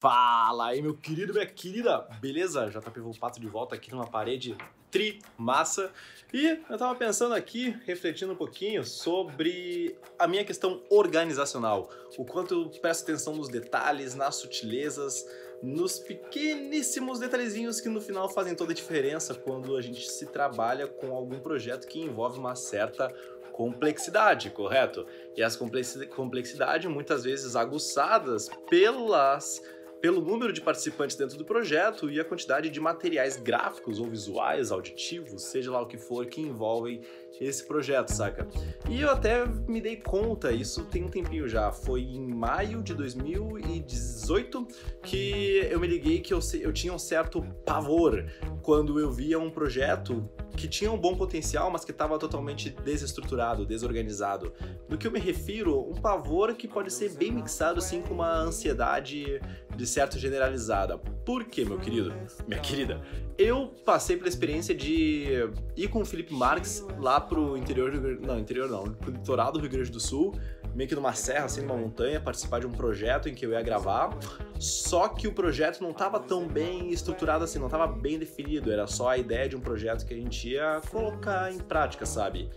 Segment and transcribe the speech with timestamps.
[0.00, 2.70] Fala aí, meu querido, minha querida, beleza?
[2.70, 4.56] JP Volpato de volta aqui numa parede
[4.90, 5.92] tri massa.
[6.32, 11.90] E eu tava pensando aqui, refletindo um pouquinho sobre a minha questão organizacional.
[12.16, 15.22] O quanto eu presto atenção nos detalhes, nas sutilezas,
[15.62, 20.86] nos pequeníssimos detalhezinhos que no final fazem toda a diferença quando a gente se trabalha
[20.86, 23.14] com algum projeto que envolve uma certa
[23.52, 25.06] complexidade, correto?
[25.36, 25.58] E essa
[26.06, 29.62] complexidade muitas vezes aguçadas pelas
[30.00, 34.72] pelo número de participantes dentro do projeto e a quantidade de materiais gráficos ou visuais,
[34.72, 37.00] auditivos, seja lá o que for, que envolvem
[37.40, 38.46] esse projeto, saca?
[38.88, 42.94] E eu até me dei conta, isso tem um tempinho já, foi em maio de
[42.94, 44.66] 2018
[45.02, 48.24] que eu me liguei que eu, eu tinha um certo pavor
[48.62, 50.28] quando eu via um projeto
[50.60, 54.52] que tinha um bom potencial, mas que estava totalmente desestruturado, desorganizado.
[54.86, 58.30] Do que eu me refiro, um pavor que pode ser bem mixado assim com uma
[58.40, 59.40] ansiedade
[59.74, 60.98] de certo generalizada.
[60.98, 62.12] Por quê, meu querido?
[62.46, 63.00] Minha querida,
[63.38, 68.38] eu passei pela experiência de ir com o Felipe Marques lá pro interior do não,
[68.38, 70.34] interior não, pro litoral do Rio Grande do Sul,
[70.74, 73.62] meio que numa serra, assim, numa montanha, participar de um projeto em que eu ia
[73.62, 74.16] gravar.
[74.58, 78.86] Só que o projeto não estava tão bem estruturado assim, não estava bem definido, era
[78.86, 82.50] só a ideia de um projeto que a gente ia colocar em prática, sabe?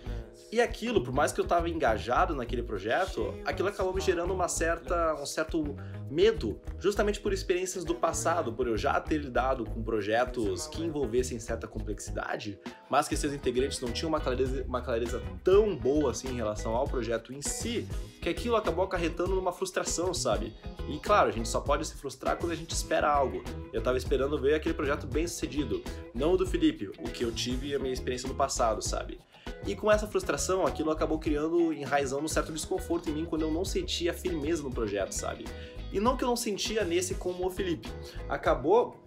[0.52, 4.48] E aquilo, por mais que eu estava engajado naquele projeto, aquilo acabou me gerando uma
[4.48, 5.76] certa, um certo
[6.10, 11.40] medo, justamente por experiências do passado, por eu já ter lidado com projetos que envolvessem
[11.40, 16.30] certa complexidade, mas que seus integrantes não tinham uma clareza, uma clareza tão boa assim
[16.30, 17.88] em relação ao projeto em si,
[18.22, 20.54] que aquilo acabou acarretando numa frustração, sabe?
[20.88, 23.44] E claro, a gente só pode se frustrar quando a gente espera algo.
[23.72, 25.82] Eu tava esperando ver aquele projeto bem sucedido,
[26.14, 29.20] não o do Felipe, o que eu tive a minha experiência no passado, sabe?
[29.66, 33.52] E com essa frustração, aquilo acabou criando, enraizando um certo desconforto em mim quando eu
[33.52, 35.46] não sentia firmeza no projeto, sabe?
[35.92, 37.88] E não que eu não sentia nesse como o Felipe.
[38.28, 39.00] Acabou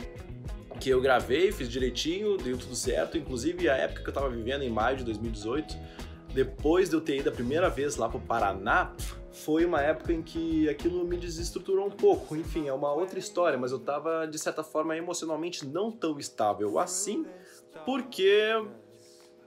[0.80, 3.18] que eu gravei, fiz direitinho, deu tudo certo.
[3.18, 5.76] Inclusive, a época que eu tava vivendo, em maio de 2018,
[6.32, 8.92] depois de eu ter ido a primeira vez lá pro Paraná,
[9.32, 12.36] foi uma época em que aquilo me desestruturou um pouco.
[12.36, 16.78] Enfim, é uma outra história, mas eu tava, de certa forma, emocionalmente não tão estável
[16.78, 17.26] assim,
[17.84, 18.52] porque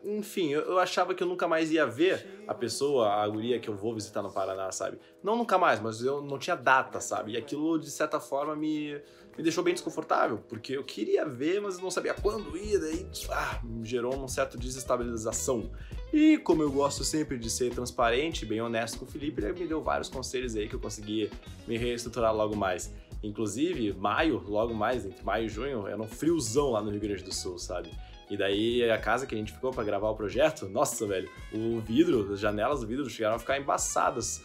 [0.03, 3.69] enfim, eu, eu, achava que eu nunca mais ia ver a pessoa, a guria que
[3.69, 4.99] eu vou visitar no Paraná, sabe?
[5.23, 7.33] Não nunca mais, mas eu não tinha data, sabe?
[7.33, 8.93] E aquilo, de certa forma, me,
[9.37, 13.07] me deixou bem desconfortável, porque eu queria ver, mas eu não sabia quando ir, daí
[13.31, 15.69] ah, gerou uma certa desestabilização.
[16.11, 19.67] E como eu gosto sempre de ser transparente, bem honesto com o Felipe, ele me
[19.67, 21.29] deu vários conselhos aí que eu consegui
[21.67, 22.93] me reestruturar logo mais.
[23.21, 27.23] Inclusive, maio, logo mais, entre maio e junho, era um friozão lá no Rio Grande
[27.23, 27.91] do Sul, sabe?
[28.29, 31.79] E daí a casa que a gente ficou para gravar o projeto, nossa, velho, o
[31.79, 34.43] vidro, as janelas do vidro chegaram a ficar embaçadas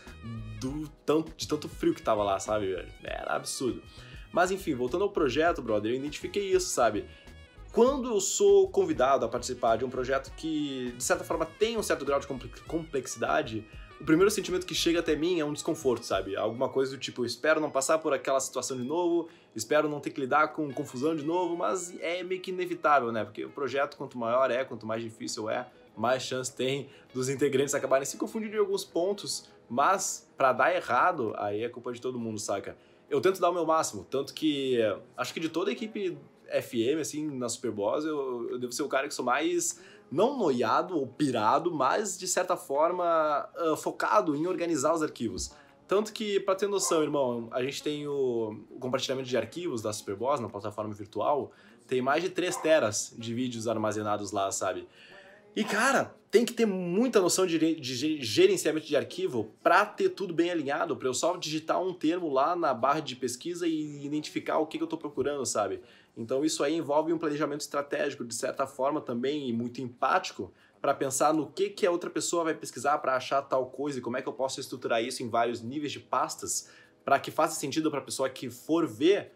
[0.59, 2.89] do tanto, de tanto frio que tava lá, sabe, velho?
[3.03, 3.83] Era absurdo.
[4.33, 7.05] Mas enfim, voltando ao projeto, brother, eu identifiquei isso, sabe?
[7.73, 11.83] Quando eu sou convidado a participar de um projeto que, de certa forma, tem um
[11.83, 12.27] certo grau de
[12.67, 13.67] complexidade,
[14.01, 16.37] o primeiro sentimento que chega até mim é um desconforto, sabe?
[16.37, 20.11] Alguma coisa do tipo, espero não passar por aquela situação de novo, espero não ter
[20.11, 23.25] que lidar com confusão de novo, mas é meio que inevitável, né?
[23.25, 25.67] Porque o projeto, quanto maior é, quanto mais difícil é,
[25.97, 31.33] mais chance tem dos integrantes acabarem se confundindo em alguns pontos, mas para dar errado,
[31.37, 32.77] aí é culpa de todo mundo, saca?
[33.09, 34.79] Eu tento dar o meu máximo, tanto que
[35.17, 36.19] acho que de toda a equipe
[36.49, 39.81] FM, assim, na Superboss, eu, eu devo ser o cara que sou mais
[40.15, 45.53] não noiado ou pirado, mas de certa forma uh, focado em organizar os arquivos.
[45.89, 49.93] Tanto que, para ter noção, irmão, a gente tem o, o compartilhamento de arquivos da
[49.93, 51.51] Superboss na plataforma virtual,
[51.87, 54.89] tem mais de 3 teras de vídeos armazenados lá, sabe?
[55.57, 60.35] E cara, tem que ter muita noção de, de gerenciamento de arquivo para ter tudo
[60.35, 64.59] bem alinhado, para eu só digitar um termo lá na barra de pesquisa e identificar
[64.59, 65.81] o que, que eu estou procurando, sabe?
[66.17, 70.93] Então isso aí envolve um planejamento estratégico, de certa forma também, e muito empático, para
[70.93, 74.17] pensar no que, que a outra pessoa vai pesquisar para achar tal coisa e como
[74.17, 76.69] é que eu posso estruturar isso em vários níveis de pastas
[77.05, 79.33] para que faça sentido para a pessoa que for ver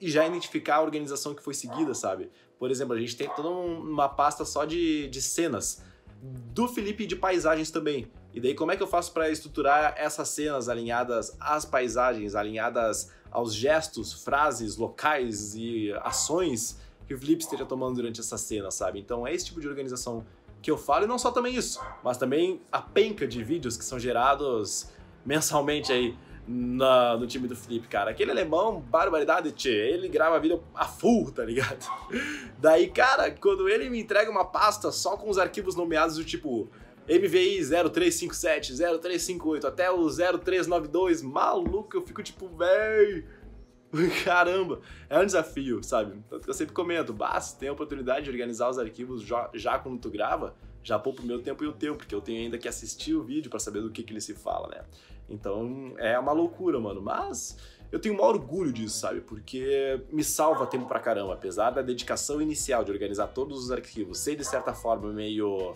[0.00, 2.30] e já identificar a organização que foi seguida, sabe?
[2.58, 5.82] Por exemplo, a gente tem toda uma pasta só de, de cenas,
[6.20, 8.10] do Felipe de paisagens também.
[8.34, 13.10] E daí como é que eu faço para estruturar essas cenas alinhadas às paisagens, alinhadas
[13.30, 18.98] aos gestos, frases, locais e ações que o Felipe esteja tomando durante essa cena, sabe?
[18.98, 20.26] Então é esse tipo de organização
[20.60, 23.84] que eu falo e não só também isso, mas também a penca de vídeos que
[23.84, 24.88] são gerados
[25.24, 26.16] mensalmente aí
[26.48, 28.10] na, no time do Felipe, cara.
[28.10, 29.68] Aquele alemão, barbaridade, tchê.
[29.68, 31.86] Ele grava vídeo a full, tá ligado?
[32.58, 36.70] Daí, cara, quando ele me entrega uma pasta só com os arquivos nomeados do tipo
[37.06, 43.24] MVI 0357, 0358 até o 0392, maluco, eu fico tipo, véi.
[44.24, 46.22] Caramba, é um desafio, sabe?
[46.28, 49.78] Tanto que eu sempre comento, basta, tem a oportunidade de organizar os arquivos já, já
[49.78, 52.58] quando tu grava, já poupa o meu tempo e o teu, porque eu tenho ainda
[52.58, 54.84] que assistir o vídeo para saber do que, que ele se fala, né?
[55.28, 57.02] Então é uma loucura, mano.
[57.02, 57.56] Mas
[57.90, 59.20] eu tenho um orgulho disso, sabe?
[59.20, 61.34] Porque me salva tempo pra caramba.
[61.34, 65.74] Apesar da dedicação inicial de organizar todos os arquivos ser de certa forma meio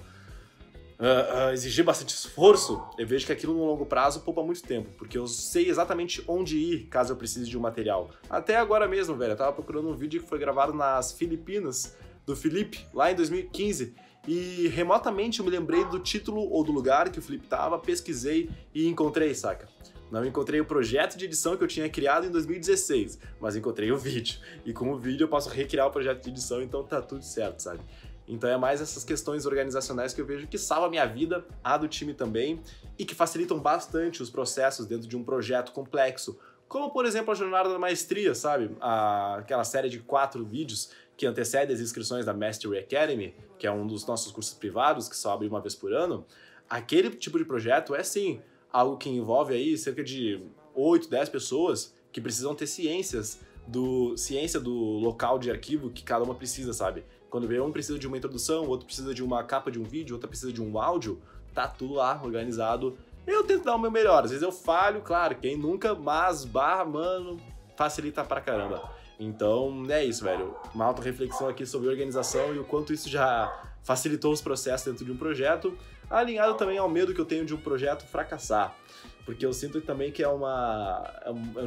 [1.02, 4.90] uh, uh, exigir bastante esforço, eu vejo que aquilo no longo prazo poupa muito tempo,
[4.96, 8.10] porque eu sei exatamente onde ir caso eu precise de um material.
[8.28, 12.37] Até agora mesmo, velho, eu tava procurando um vídeo que foi gravado nas Filipinas, do
[12.37, 13.94] Felipe, lá em 2015,
[14.26, 18.48] e remotamente eu me lembrei do título ou do lugar que o Felipe tava, pesquisei
[18.74, 19.69] e encontrei, saca?
[20.12, 23.96] Não encontrei o projeto de edição que eu tinha criado em 2016, mas encontrei o
[23.96, 24.38] vídeo.
[24.64, 27.60] E com o vídeo eu posso recriar o projeto de edição, então tá tudo certo,
[27.60, 27.80] sabe?
[28.28, 31.76] Então é mais essas questões organizacionais que eu vejo que salvam a minha vida, a
[31.76, 32.60] do time também,
[32.98, 36.38] e que facilitam bastante os processos dentro de um projeto complexo.
[36.72, 38.70] Como, por exemplo, a Jornada da Maestria, sabe?
[38.80, 43.70] A, aquela série de quatro vídeos que antecede as inscrições da Mastery Academy, que é
[43.70, 46.24] um dos nossos cursos privados, que só abre uma vez por ano.
[46.70, 48.40] Aquele tipo de projeto é, sim,
[48.72, 50.42] algo que envolve aí cerca de
[50.74, 53.38] 8, 10 pessoas que precisam ter ciências
[53.69, 57.04] do ciência do local de arquivo que cada uma precisa, sabe?
[57.28, 60.14] Quando vê um precisa de uma introdução, outro precisa de uma capa de um vídeo,
[60.14, 61.20] outra precisa de um áudio,
[61.52, 62.96] tá tudo lá organizado.
[63.26, 66.84] Eu tento dar o meu melhor, às vezes eu falho, claro, quem nunca, mas barra,
[66.84, 67.40] mano,
[67.76, 68.90] facilita pra caramba.
[69.19, 70.56] Então é isso, velho.
[70.74, 73.52] Uma auto reflexão aqui sobre organização e o quanto isso já
[73.82, 75.76] facilitou os processos dentro de um projeto,
[76.10, 78.76] alinhado também ao medo que eu tenho de um projeto fracassar.
[79.24, 81.08] Porque eu sinto também que é uma.
[81.24, 81.66] É um, é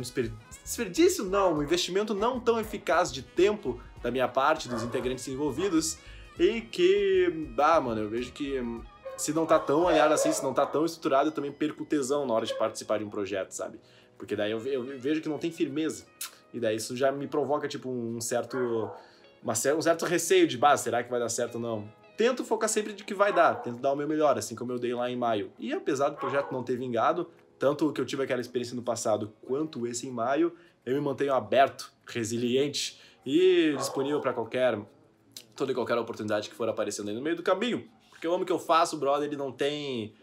[0.63, 5.97] desperdício, não, um investimento não tão eficaz de tempo da minha parte, dos integrantes envolvidos,
[6.37, 8.61] e que, ah, mano, eu vejo que
[9.17, 11.85] se não tá tão alinhado assim, se não tá tão estruturado, eu também perco o
[11.85, 13.79] tesão na hora de participar de um projeto, sabe?
[14.17, 16.05] Porque daí eu, vejo que não tem firmeza.
[16.53, 18.89] E daí isso já me provoca, tipo, um certo.
[19.43, 21.89] Uma, um certo receio de, bah, será que vai dar certo ou não?
[22.17, 24.79] Tento focar sempre de que vai dar, tento dar o meu melhor, assim como eu
[24.79, 25.51] dei lá em maio.
[25.59, 27.29] E apesar do projeto não ter vingado,
[27.59, 30.53] tanto que eu tive aquela experiência no passado quanto esse em maio,
[30.85, 34.79] eu me mantenho aberto, resiliente e disponível para qualquer
[35.55, 37.85] toda e qualquer oportunidade que for aparecendo aí no meio do caminho.
[38.25, 40.13] Porque o que eu faço, brother, ele não tem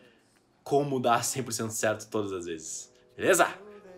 [0.64, 2.92] como dar 100% certo todas as vezes.
[3.16, 3.46] Beleza?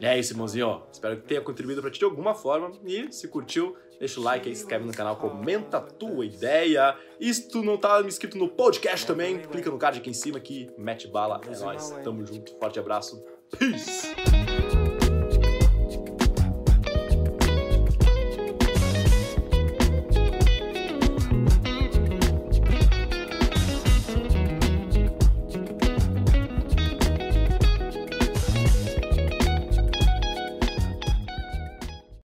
[0.00, 0.82] E é isso, irmãozinho.
[0.92, 2.72] Espero que tenha contribuído para ti de alguma forma.
[2.84, 6.96] E se curtiu, deixa o like aí, se inscreve no canal, comenta a tua ideia.
[7.20, 10.40] E se tu não tá inscrito no podcast também, clica no card aqui em cima
[10.40, 11.40] que mete bala.
[11.46, 11.90] É nóis.
[12.02, 12.58] Tamo junto.
[12.58, 13.24] Forte abraço.
[13.56, 14.43] Peace!